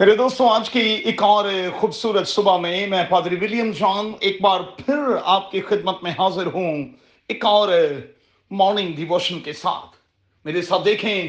[0.00, 1.44] میرے دوستوں آج کی ایک اور
[1.78, 6.46] خوبصورت صبح میں میں پادری ولیم جان ایک بار پھر آپ کی خدمت میں حاضر
[6.46, 6.84] ہوں،
[7.28, 7.68] ایک اور
[8.50, 9.96] مارننگ ڈیووشن کے ساتھ۔
[10.44, 11.28] میرے ساتھ دیکھیں،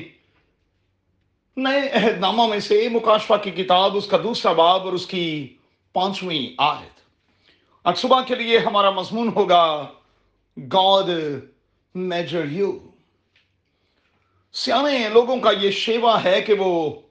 [1.58, 5.56] نئے عہد نامہ میں سے مکاشفہ کی کتاب، اس کا دوسرا باب اور اس کی
[5.94, 7.00] پانچویں آیت۔
[7.84, 9.88] آج صبح کے لیے ہمارا مضمون ہوگا
[10.58, 11.10] گاڈ
[11.96, 12.80] میجر یو
[14.54, 17.02] سیانے، لوگوں کا یہ شیوا ہے کہ وہ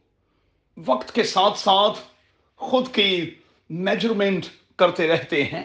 [0.87, 1.99] وقت کے ساتھ ساتھ
[2.57, 3.35] خود کی
[3.71, 4.46] میجرمنٹ
[4.77, 5.64] کرتے رہتے ہیں۔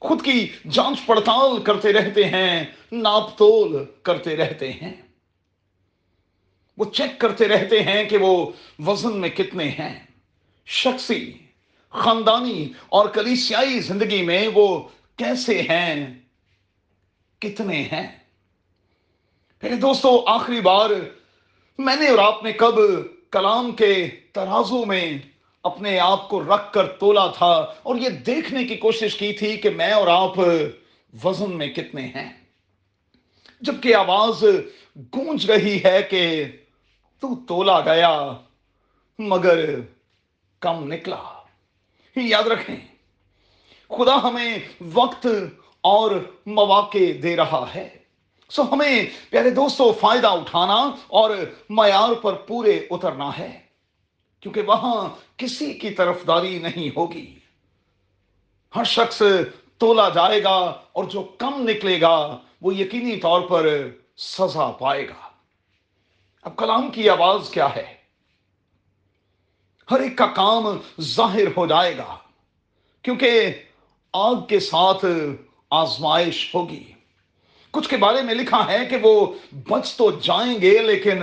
[0.00, 4.94] خود کی جانچ پڑتال کرتے رہتے ہیں، ناپ تول کرتے رہتے ہیں۔
[6.78, 8.52] وہ چیک کرتے رہتے ہیں کہ وہ
[8.86, 10.06] وزن میں کتنے ہیں۔
[10.66, 11.32] شخصی،
[11.90, 16.18] خاندانی اور کلیسیائی زندگی میں وہ کیسے ہیں؟
[17.38, 18.18] کتنے ہیں؟
[19.62, 20.90] میرے دوستو، آخری بار
[21.78, 22.74] میں نے اور آپ نے کب
[23.30, 25.18] کلام کے ترازو میں
[25.62, 29.70] اپنے آپ کو رکھ کر تولا تھا اور یہ دیکھنے کی کوشش کی تھی کہ
[29.70, 30.38] میں اور آپ
[31.24, 32.44] وزن میں کتنے ہیں۔
[33.60, 34.44] جبکہ آواز
[34.96, 36.44] گونج رہی ہے کہ
[37.20, 38.32] تو تولا گیا،
[39.18, 39.80] مگر
[40.60, 41.22] کم نکلا۔
[42.16, 42.76] یاد رکھیں،
[43.88, 44.58] خدا ہمیں
[44.94, 45.26] وقت
[45.80, 46.10] اور
[46.46, 47.99] مواقع دے رہا ہے۔
[48.50, 51.30] سو ہمیں پیارے دوستو فائدہ اٹھانا اور
[51.68, 53.60] معیار پر پورے اترنا ہے،
[54.40, 57.38] کیونکہ وہاں کسی کی طرف داری نہیں ہوگی۔
[58.76, 59.22] ہر شخص
[59.78, 60.56] تولا جائے گا
[60.92, 63.68] اور جو کم نکلے گا، وہ یقینی طور پر
[64.16, 65.28] سزا پائے گا۔
[66.42, 67.94] اب کلام کی آواز کیا ہے؟
[69.90, 70.64] ہر ایک کا کام
[71.00, 72.16] ظاہر ہو جائے گا،
[73.02, 73.52] کیونکہ
[74.12, 75.04] آگ کے ساتھ
[75.70, 76.92] آزمائش ہوگی۔
[77.70, 79.34] کچھ کے بارے میں لکھا ہے کہ وہ
[79.68, 81.18] بچ تو جائیں گے لیکن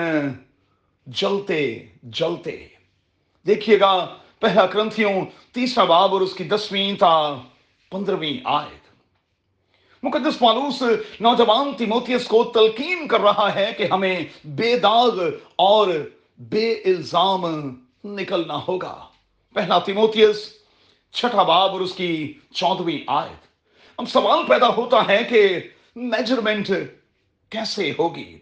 [1.08, 2.68] جلتے جلتے۔
[3.48, 7.36] دیکھیے گا، پہلا کرنتھیوں، تیسرا باب اور اس کی دسویں تا
[7.92, 8.88] پندرہویں آیت۔
[10.04, 10.82] مقدس پالوس
[11.20, 15.20] نوجوان تیموتیس کو تلقین کر رہا ہے کہ ہمیں بے داغ
[15.56, 15.88] اور
[16.38, 17.46] بے الزام
[18.04, 19.08] نکلنا ہوگا۔
[19.54, 20.54] پہلا تیموتیس
[21.12, 23.48] چھٹا باب اور اس کی چودویں آیت۔
[23.98, 25.60] اب سوال پیدا ہوتا ہے کہ
[25.98, 26.72] میجرمنٹ
[27.50, 28.40] کیسے ہوگی؟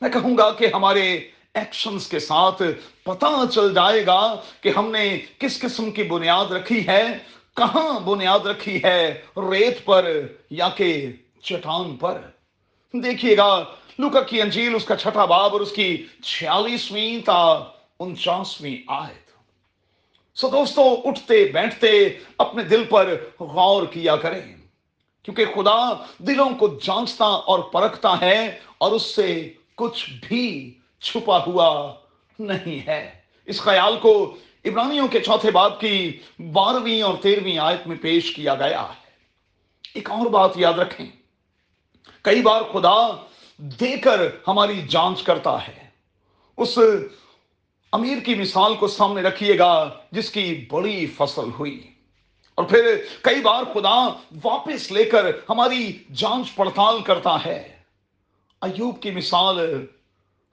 [0.00, 1.12] میں کہوں گا کہ ہمارے
[1.54, 2.62] ایکشنز کے ساتھ
[3.02, 7.18] پتا چل جائے گا کہ ہم نے کس قسم کی بنیاد رکھی ہے،
[7.56, 11.12] کہاں بنیاد رکھی ہے، ریت پر یا کہ
[11.42, 12.20] چٹان پر۔
[12.92, 13.64] دیکھیے گا
[13.98, 17.64] لوکا کی انجیل، اس کا چھٹا باب اور اس کی چھیالیسویں تا
[18.00, 19.30] انچاسویں آیت۔
[20.38, 22.08] سو دوستو، اٹھتے بیٹھتے
[22.38, 24.61] اپنے دل پر غور کیا کریں۔
[25.22, 31.94] کیونکہ خدا دلوں کو جانچتا اور پرکھتا ہے اور اس سے کچھ بھی چھپا ہوا
[32.38, 33.10] نہیں ہے۔
[33.46, 34.34] اس خیال کو
[34.64, 36.18] عبرانیوں کے چوتھے باب کی
[36.52, 39.10] بارہویں اور تیرہویں آیت میں پیش کیا گیا ہے۔
[39.94, 41.06] ایک اور بات یاد رکھیں۔
[42.22, 43.24] کئی بار خدا
[43.58, 45.88] دے کر ہماری جانچ کرتا ہے۔
[46.56, 46.78] اس
[47.92, 51.91] امیر کی مثال کو سامنے رکھیے گا جس کی بڑی فصل ہوئی۔
[52.54, 54.08] اور پھر کئی بار خدا
[54.44, 57.76] واپس لے کر ہماری جانچ پڑتال کرتا ہے۔
[58.60, 59.86] ایوب کی مثال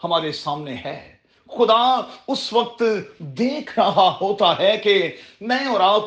[0.04, 1.16] ہمارے سامنے ہے۔
[1.48, 2.84] خدا اس وقت
[3.18, 5.12] دیکھ رہا ہوتا ہے کہ
[5.42, 6.06] میں اور آپ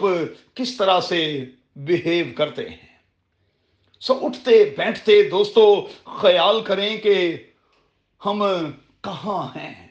[0.54, 1.44] کس طرح سے
[1.76, 2.92] بہیو کرتے ہیں۔
[4.00, 7.36] سو اٹھتے، بیٹھتے دوستو، خیال کریں کہ
[8.26, 8.42] ہم
[9.00, 9.88] کہاں ہیں۔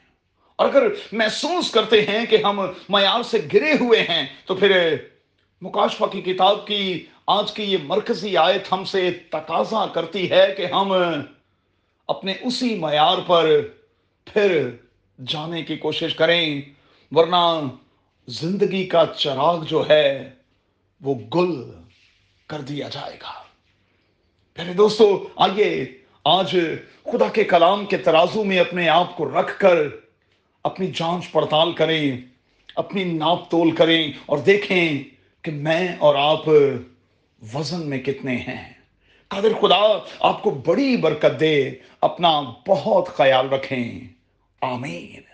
[0.56, 4.96] اور اگر محسوس کرتے ہیں کہ ہم معیار سے گرے ہوئے ہیں تو پھر
[5.62, 10.66] مکاشفہ کی کتاب کی آج کی یہ مرکزی آیت ہم سے تقاضا کرتی ہے کہ
[10.66, 10.92] ہم
[12.08, 13.50] اپنے اسی معیار پر
[14.24, 14.70] پھر
[15.26, 16.60] جانے کی کوشش کریں،
[17.12, 17.60] ورنہ
[18.26, 20.30] زندگی کا چراغ جو ہے
[21.00, 21.70] وہ گل
[22.46, 23.32] کر دیا جائے گا۔
[24.54, 25.86] پہلے دوستو، آئیے
[26.24, 26.56] آج
[27.04, 29.78] خدا کے کلام کے ترازو میں اپنے آپ کو رکھ کر
[30.64, 32.16] اپنی جانچ پڑتال کریں،
[32.76, 35.12] اپنی ناپ تول کریں اور دیکھیں
[35.42, 36.48] کہ میں اور آپ
[37.54, 38.72] وزن میں کتنے ہیں؟
[39.28, 44.00] قادر خدا، آپ کو بڑی برکت دے، اپنا بہت خیال رکھیں۔
[44.60, 45.31] آمین۔